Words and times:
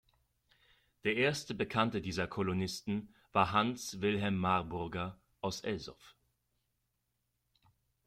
Der 1.03 1.15
erste 1.15 1.53
bekannte 1.53 2.01
dieser 2.01 2.25
Kolonisten 2.27 3.13
war 3.33 3.51
Hans 3.51 4.01
Wilhelm 4.01 4.35
Marburger 4.35 5.21
aus 5.41 5.61
Elsoff. 5.61 6.15